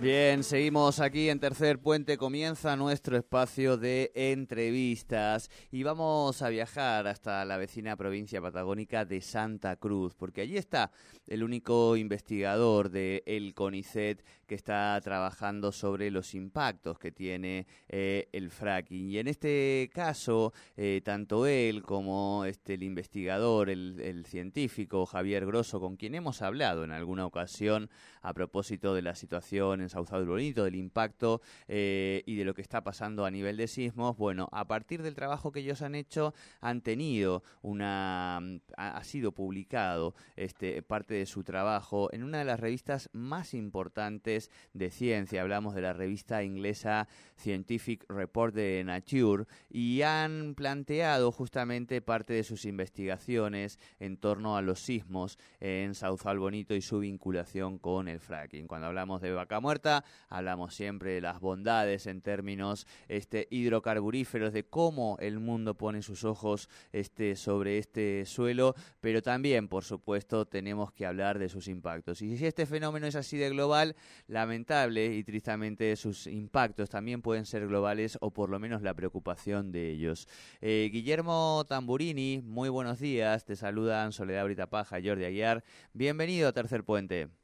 [0.00, 2.16] Bien, seguimos aquí en Tercer Puente.
[2.16, 9.20] Comienza nuestro espacio de entrevistas y vamos a viajar hasta la vecina provincia patagónica de
[9.20, 10.90] Santa Cruz, porque allí está
[11.26, 18.28] el único investigador de el CONICET que está trabajando sobre los impactos que tiene eh,
[18.32, 19.08] el fracking.
[19.08, 25.78] Y en este caso, eh, tanto él como este el investigador, el, científico Javier Grosso,
[25.78, 27.90] con quien hemos hablado en alguna ocasión
[28.22, 32.62] a propósito de la situación en Sauzado Bonito, del impacto eh, y de lo que
[32.62, 36.34] está pasando a nivel de sismos, bueno, a partir del trabajo que ellos han hecho,
[36.60, 38.38] han tenido una,
[38.76, 43.54] ha, ha sido publicado este, parte de su trabajo en una de las revistas más
[43.54, 44.39] importantes
[44.72, 52.00] de ciencia, hablamos de la revista inglesa Scientific Report de Nature, y han planteado justamente
[52.00, 57.78] parte de sus investigaciones en torno a los sismos en Sauzal Bonito y su vinculación
[57.78, 58.66] con el fracking.
[58.66, 64.64] Cuando hablamos de vaca muerta, hablamos siempre de las bondades en términos este, hidrocarburíferos, de
[64.64, 70.92] cómo el mundo pone sus ojos este, sobre este suelo, pero también, por supuesto, tenemos
[70.92, 72.22] que hablar de sus impactos.
[72.22, 73.96] Y si este fenómeno es así de global,
[74.30, 79.72] lamentable y tristemente sus impactos también pueden ser globales o por lo menos la preocupación
[79.72, 80.28] de ellos.
[80.60, 85.64] Eh, Guillermo Tamburini, muy buenos días, te saludan Soledad Brita Paja, Jordi Aguiar.
[85.92, 87.39] Bienvenido a Tercer Puente.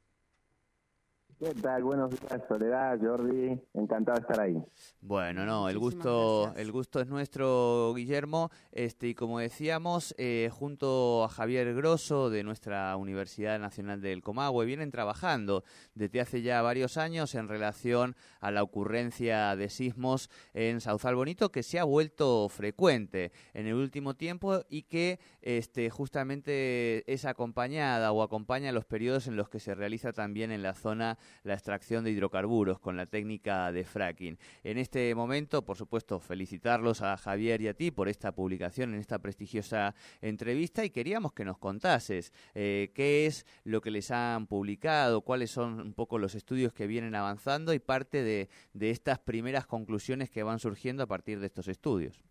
[1.39, 1.83] ¿Qué tal?
[1.83, 3.61] Buenos días, Soledad, Jordi.
[3.75, 4.57] Encantado de estar ahí.
[5.01, 8.49] Bueno, no, el gusto, el gusto es nuestro, Guillermo.
[8.71, 14.65] Este y como decíamos, eh, junto a Javier Grosso de nuestra Universidad Nacional del Comahue
[14.65, 15.63] vienen trabajando
[15.93, 21.51] desde hace ya varios años en relación a la ocurrencia de sismos en Sauzal Bonito
[21.51, 28.11] que se ha vuelto frecuente en el último tiempo y que este justamente es acompañada
[28.11, 32.03] o acompaña los periodos en los que se realiza también en la zona la extracción
[32.03, 34.37] de hidrocarburos con la técnica de fracking.
[34.63, 38.99] En este momento, por supuesto, felicitarlos a Javier y a ti por esta publicación en
[38.99, 44.47] esta prestigiosa entrevista y queríamos que nos contases eh, qué es lo que les han
[44.47, 49.19] publicado, cuáles son un poco los estudios que vienen avanzando y parte de, de estas
[49.19, 52.23] primeras conclusiones que van surgiendo a partir de estos estudios.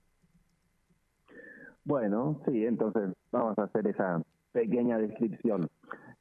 [1.85, 4.21] Bueno, sí, entonces vamos a hacer esa
[4.57, 5.69] pequeña descripción.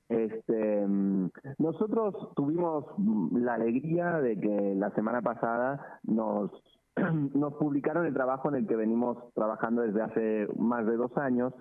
[0.10, 0.86] Este,
[1.58, 2.86] nosotros tuvimos
[3.32, 6.52] la alegría de que la semana pasada nos
[7.34, 11.54] nos publicaron el trabajo en el que venimos trabajando desde hace más de dos años,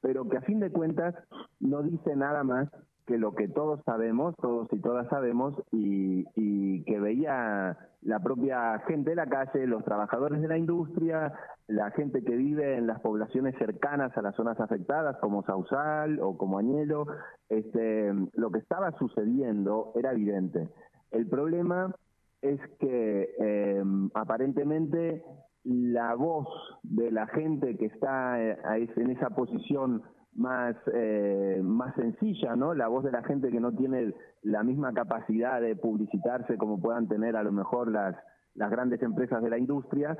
[0.00, 1.14] pero que a fin de cuentas
[1.60, 2.68] no dice nada más
[3.06, 8.78] que lo que todos sabemos, todos y todas sabemos, y, y, que veía la propia
[8.86, 11.32] gente de la calle, los trabajadores de la industria,
[11.66, 16.36] la gente que vive en las poblaciones cercanas a las zonas afectadas, como Sausal o
[16.36, 17.06] como Añelo,
[17.48, 20.68] este, lo que estaba sucediendo era evidente.
[21.10, 21.94] El problema
[22.42, 23.82] es que eh,
[24.14, 25.22] aparentemente
[25.64, 26.46] la voz
[26.82, 28.58] de la gente que está eh,
[28.96, 30.02] en esa posición
[30.36, 32.74] más, eh, más sencilla, ¿no?
[32.74, 37.08] La voz de la gente que no tiene la misma capacidad de publicitarse como puedan
[37.08, 38.16] tener a lo mejor las,
[38.54, 40.16] las grandes empresas de la industria,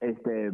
[0.00, 0.52] este,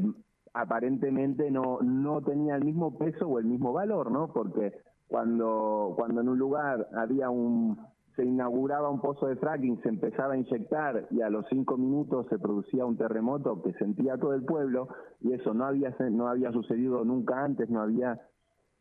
[0.55, 4.33] aparentemente no, no tenía el mismo peso o el mismo valor, ¿no?
[4.33, 4.73] Porque
[5.07, 7.79] cuando, cuando en un lugar había un,
[8.15, 12.27] se inauguraba un pozo de fracking, se empezaba a inyectar y a los cinco minutos
[12.29, 14.89] se producía un terremoto que sentía todo el pueblo
[15.21, 18.21] y eso no había, no había sucedido nunca antes, no había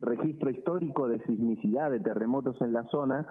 [0.00, 3.26] registro histórico de sismicidad de terremotos en la zona,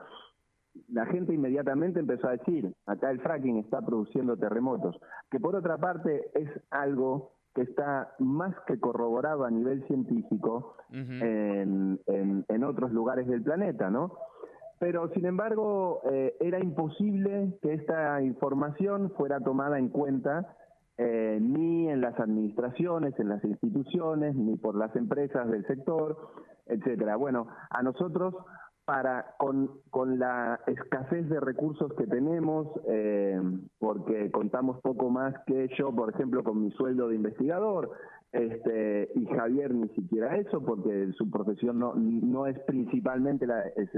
[0.89, 4.99] la gente inmediatamente empezó a decir, acá el fracking está produciendo terremotos,
[5.31, 10.93] que por otra parte es algo que está más que corroborado a nivel científico uh
[10.93, 11.23] -huh.
[11.23, 14.11] en, en, en, otros lugares del planeta, ¿no?
[14.79, 20.55] Pero, sin embargo, eh, era imposible que esta información fuera tomada en cuenta
[20.99, 26.17] eh, ni en las administraciones, en las instituciones, ni por las empresas del sector,
[26.69, 27.15] etcétera.
[27.15, 28.35] Bueno, a nosotros
[28.85, 33.37] para con, con la escasez de recursos que tenemos, eh,
[33.79, 37.91] porque contamos poco más que yo, por ejemplo, con mi sueldo de investigador,
[38.31, 43.89] este, y Javier ni siquiera eso, porque su profesión no, no es principalmente, la, es,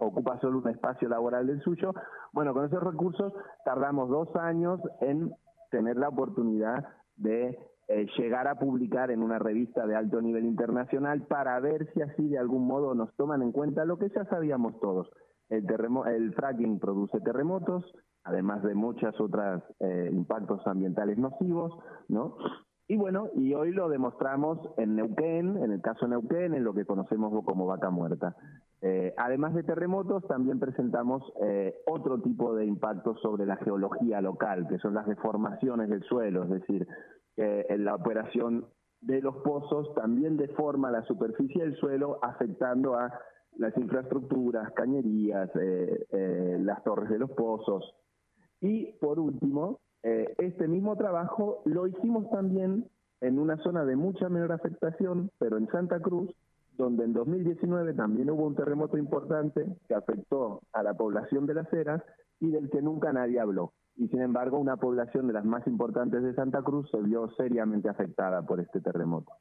[0.00, 1.94] ocupa solo un espacio laboral del suyo.
[2.32, 3.32] Bueno, con esos recursos
[3.64, 5.32] tardamos dos años en
[5.70, 6.84] tener la oportunidad
[7.16, 12.02] de eh, llegar a publicar en una revista de alto nivel internacional para ver si
[12.02, 15.10] así de algún modo nos toman en cuenta lo que ya sabíamos todos.
[15.48, 15.66] El,
[16.06, 17.84] el fracking produce terremotos,
[18.24, 22.36] además de muchas otras eh, impactos ambientales nocivos, ¿no?
[22.88, 26.84] Y bueno, y hoy lo demostramos en Neuquén, en el caso Neuquén, en lo que
[26.84, 28.36] conocemos como vaca muerta.
[28.82, 34.66] Eh, además de terremotos, también presentamos eh, otro tipo de impactos sobre la geología local,
[34.68, 36.86] que son las deformaciones del suelo, es decir,
[37.36, 38.66] en la operación
[39.02, 43.12] de los pozos también deforma la superficie del suelo, afectando a
[43.56, 47.94] las infraestructuras, cañerías, eh, las torres de los pozos.
[48.60, 52.88] Y por último, eh, este mismo trabajo lo hicimos también
[53.20, 56.30] en una zona de mucha menor afectación, pero en Santa Cruz,
[56.78, 61.72] donde en 2019 también hubo un terremoto importante que afectó a la población de las
[61.72, 62.02] Heras
[62.40, 63.72] y del que nunca nadie habló.
[63.96, 67.88] Y sin embargo, una población de las más importantes de Santa Cruz se vio seriamente
[67.88, 69.32] afectada por este terremoto.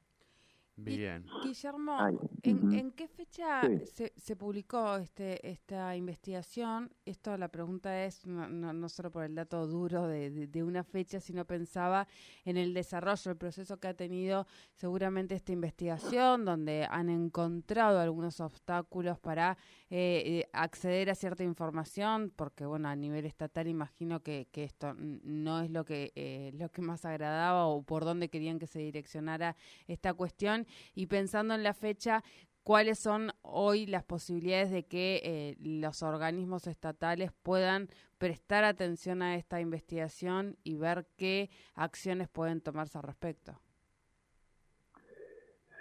[0.84, 1.26] Bien.
[1.44, 1.98] Guillermo,
[2.44, 6.92] ¿en, qué fecha se, publicó este, esta investigación?
[7.06, 11.20] Esto, la pregunta es no, no, solo por el dato duro de, de, una fecha,
[11.20, 12.08] sino pensaba
[12.46, 18.40] en el desarrollo, el proceso que ha tenido seguramente esta investigación, donde han encontrado algunos
[18.40, 19.58] obstáculos para
[19.90, 24.94] eh, eh, acceder a cierta información, porque bueno, a nivel estatal imagino que, que esto
[24.96, 28.80] no es lo que, eh, lo que más agradaba o por dónde querían que se
[28.80, 29.56] direccionara
[29.88, 32.24] esta cuestión y pensando en la fecha,
[32.64, 37.88] ¿cuáles son hoy las posibilidades de que eh, los organismos estatales puedan
[38.18, 43.54] prestar atención a esta investigación y ver qué acciones pueden tomarse al respecto?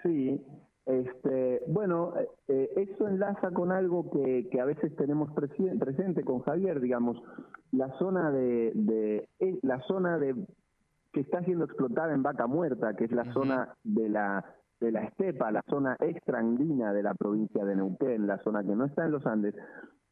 [0.02, 0.42] Sí,
[0.86, 6.80] este, bueno, eh, eh, eso enlaza con algo que, a veces tenemos presente con Javier,
[6.80, 7.22] digamos,
[7.72, 9.28] la zona de, de
[9.62, 10.34] la zona de
[11.12, 14.44] que está siendo explotada en Vaca Muerta, que es la zona de la
[14.80, 18.86] de la estepa, la zona extraandina de la provincia de Neuquén, la zona que no
[18.86, 19.54] está en los Andes,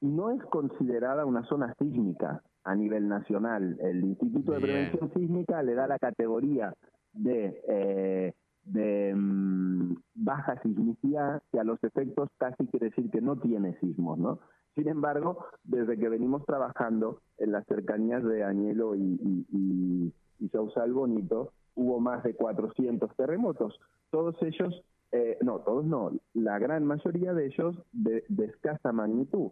[0.01, 3.79] no es considerada una zona sísmica a nivel nacional.
[3.81, 6.75] El Instituto de Prevención Sísmica le da la categoría
[7.13, 8.35] de, eh,
[8.65, 14.19] de mm, baja sismicidad, que a los efectos casi quiere decir que no tiene sismos,
[14.19, 14.41] ¿no?
[14.75, 20.51] Sin embargo, desde que venimos trabajando en las cercanías de Añelo y, y, y, y
[20.93, 23.81] Bonito, hubo más de 400 terremotos.
[24.11, 24.83] Todos ellos,
[25.13, 29.51] eh, no, todos no, la gran mayoría de ellos de, escasa magnitud,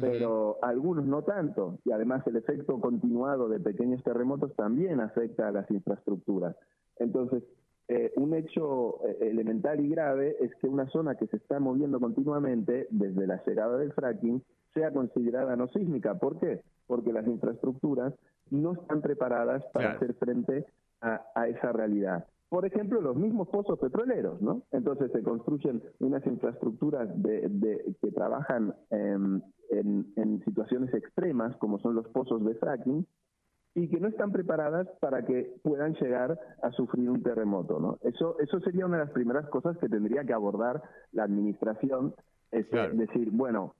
[0.00, 1.78] pero algunos no tanto.
[1.84, 6.56] Y además el efecto continuado de pequeños terremotos también afecta a las infraestructuras.
[6.98, 7.42] Entonces,
[7.88, 12.00] eh, un hecho eh, elemental y grave es que una zona que se está moviendo
[12.00, 14.42] continuamente desde la llegada del fracking
[14.74, 16.18] sea considerada no sísmica.
[16.18, 16.62] ¿Por qué?
[16.88, 18.12] Porque las infraestructuras
[18.50, 20.66] no están preparadas para hacer frente
[21.00, 22.26] a, esa realidad.
[22.48, 24.62] Por ejemplo, los mismos pozos petroleros, ¿no?
[24.70, 29.42] Entonces se construyen unas infraestructuras de, que trabajan en,
[30.44, 33.04] situaciones extremas, como son los pozos de fracking,
[33.74, 37.98] y que no están preparadas para que puedan llegar a sufrir un terremoto, ¿no?
[38.02, 40.82] Eso, eso sería una de las primeras cosas que tendría que abordar
[41.12, 42.14] la administración,
[42.52, 43.74] es decir, bueno,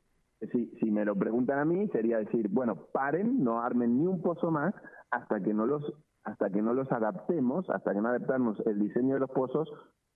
[0.53, 4.21] si, si me lo preguntan a mí, sería decir, bueno, paren, no armen ni un
[4.21, 4.75] pozo más
[5.11, 5.83] hasta que no los
[6.27, 9.73] hasta que no los adaptemos, hasta que no adaptamos el diseño de los pozos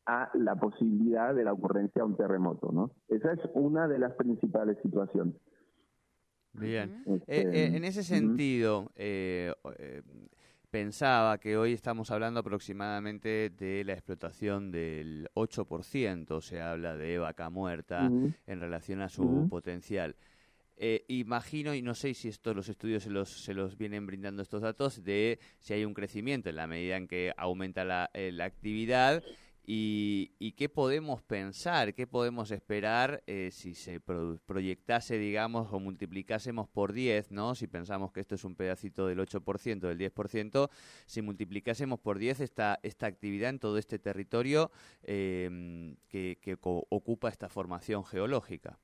[0.07, 2.91] a la posibilidad de la ocurrencia de un terremoto, ¿no?
[3.09, 5.37] Esa es una de las principales situaciones.
[6.53, 7.05] Bien.
[7.07, 9.53] Este, eh, eh, en ese sentido, eh,
[10.69, 17.51] pensaba que hoy estamos hablando aproximadamente de la explotación del 8%, se habla de vaca
[17.51, 18.11] muerta
[18.47, 20.17] en relación a su potencial.
[20.83, 24.41] Eh, imagino, y no sé si esto los estudios se los, se los vienen brindando
[24.41, 28.35] estos datos, de si hay un crecimiento en la medida en que aumenta la, eh,
[28.41, 29.23] actividad
[29.67, 36.67] y, y, qué podemos pensar, qué podemos esperar eh, si se proyectase, digamos, o multiplicásemos
[36.67, 37.55] por 10, ¿no?
[37.55, 40.71] Si pensamos que esto es un pedacito del 8%, del 10%,
[41.05, 44.71] si multiplicásemos por 10 esta, esta actividad en todo este territorio
[45.03, 48.79] que, que ocupa esta formación geológica.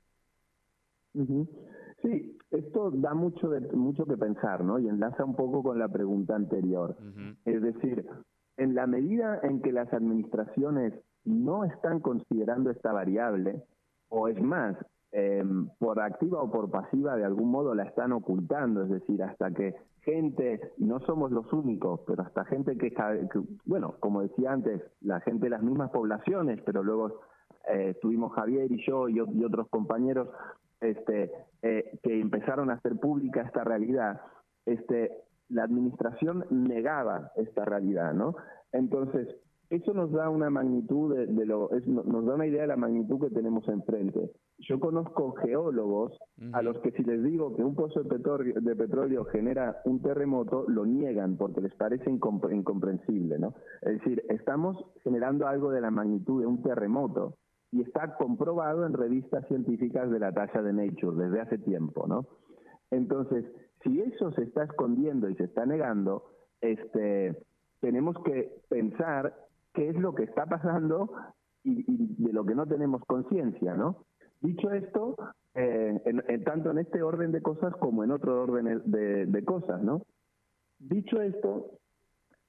[2.01, 4.79] Sí, esto da mucho de, mucho que pensar, ¿no?
[4.79, 6.95] Y enlaza un poco con la pregunta anterior.
[7.45, 8.05] Es decir,
[8.57, 10.93] en la medida en que las administraciones
[11.25, 13.63] no están considerando esta variable,
[14.09, 14.77] o es más,
[15.11, 19.51] em, por activa o por pasiva de algún modo la están ocultando, es decir, hasta
[19.51, 19.75] que
[20.07, 22.93] gente, no somos los únicos, pero hasta gente que,
[23.65, 27.19] bueno, como decía antes, la gente de las mismas poblaciones, pero luego
[27.69, 30.29] eh, estuvimos Javier y yo y, otros compañeros
[30.81, 31.31] este,
[31.61, 34.21] eh, que empezaron a hacer pública esta realidad,
[34.65, 35.11] este,
[35.49, 38.35] la administración negaba esta realidad, ¿no?
[38.71, 39.27] Entonces,
[39.69, 43.33] eso nos da una magnitud de, lo, nos da una idea de la magnitud que
[43.33, 44.31] tenemos enfrente.
[44.59, 46.17] Yo conozco geólogos
[46.53, 50.01] a los que si les digo que un pozo de petróleo, de petróleo genera un
[50.01, 53.55] terremoto, lo niegan porque les parece incomprensible, ¿no?
[53.81, 57.37] Es decir, estamos generando algo de la magnitud de un terremoto
[57.71, 62.25] y está comprobado en revistas científicas de la talla de Nature desde hace tiempo, ¿no?
[62.91, 63.45] Entonces,
[63.83, 66.23] si eso se está escondiendo y se está negando,
[66.61, 67.37] este,
[67.81, 69.35] tenemos que pensar
[69.73, 71.11] qué es lo que está pasando
[71.63, 74.05] y, de lo que no tenemos conciencia, ¿no?
[74.41, 75.15] Dicho esto,
[75.55, 75.99] eh,
[76.45, 80.03] tanto en este orden de cosas como en otro orden de, cosas, ¿no?
[80.79, 81.71] Dicho esto,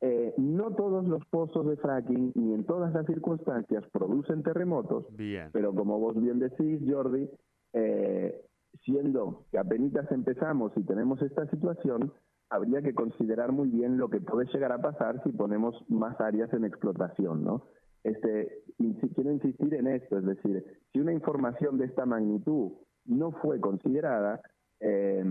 [0.01, 5.07] eh, no todos los pozos de fracking ni en todas las circunstancias producen terremotos,
[5.53, 7.29] pero como vos bien decís, Jordi,
[7.73, 8.41] eh,
[8.85, 12.13] siendo que apenas empezamos y tenemos esta situación,
[12.49, 16.53] habría que considerar muy bien lo que puede llegar a pasar si ponemos más áreas
[16.53, 17.65] en explotación, ¿no?
[18.05, 18.63] Este,
[19.15, 22.73] quiero insistir en esto, es decir, si una información de esta magnitud
[23.05, 24.41] no fue considerada,
[24.81, 25.25] eh,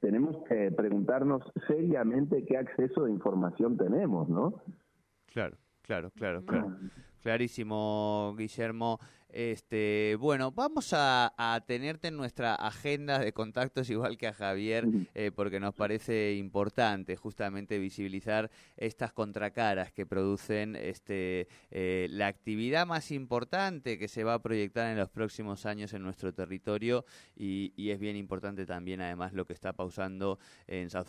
[0.00, 4.62] tenemos que preguntarnos seriamente qué acceso de información tenemos, ¿no?
[5.26, 6.76] Claro, claro, claro, claro.
[7.22, 8.98] Clarísimo, Guillermo.
[9.30, 11.34] Este, bueno, vamos a,
[11.66, 17.16] tenerte en nuestra agenda de contactos igual que a Javier, eh, porque nos parece importante
[17.16, 24.34] justamente visibilizar estas contracaras que producen este, eh, la actividad más importante que se va
[24.34, 27.04] a proyectar en los próximos años en nuestro territorio
[27.36, 31.06] y, es bien importante también además lo que está pausando en South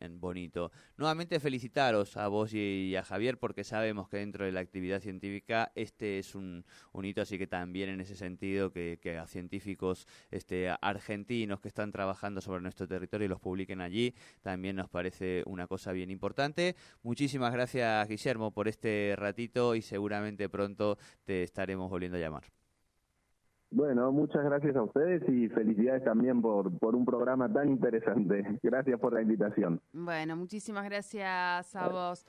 [0.00, 0.70] en Bonito.
[0.98, 5.72] Nuevamente felicitaros a vos y, a Javier porque sabemos que dentro de la actividad científica
[5.74, 10.68] este es un, un hito, así que también en ese sentido que, a científicos este,
[10.80, 15.66] argentinos que están trabajando sobre nuestro territorio y los publiquen allí, también nos parece una
[15.66, 16.76] cosa bien importante.
[17.02, 22.44] Muchísimas gracias, Guillermo, por este ratito y seguramente pronto te estaremos volviendo a llamar.
[23.70, 28.58] Bueno, muchas gracias a ustedes y felicidades también por, por un programa tan interesante.
[28.62, 29.80] Gracias por la invitación.
[29.92, 32.24] Bueno, muchísimas gracias a vos.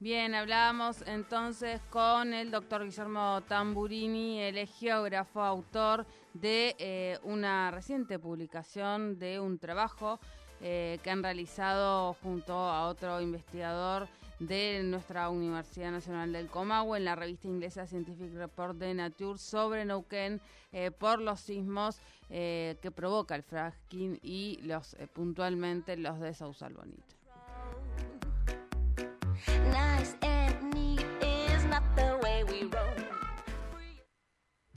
[0.00, 8.18] Bien, hablábamos entonces con el doctor Guillermo Tamburini, el geógrafo, autor de eh, una reciente
[8.18, 10.18] publicación de un trabajo
[10.60, 14.08] eh, que han realizado junto a otro investigador
[14.40, 19.84] de nuestra Universidad Nacional del Comahue en la revista inglesa Scientific Report de Nature sobre
[19.84, 20.40] Neuquén
[20.72, 27.13] eh, por los sismos que provoca el fracking y los puntualmente los de Sausalbonito.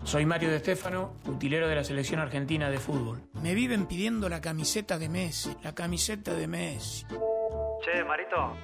[0.07, 3.21] Soy Mario De Stefano, utilero de la selección argentina de fútbol.
[3.43, 7.05] Me viven pidiendo la camiseta de Messi, la camiseta de Messi.
[7.83, 8.57] Che, Marito,